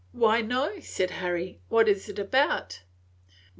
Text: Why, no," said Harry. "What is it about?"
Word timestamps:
Why, 0.13 0.41
no," 0.41 0.79
said 0.79 1.11
Harry. 1.11 1.59
"What 1.69 1.87
is 1.87 2.09
it 2.09 2.17
about?" 2.17 2.81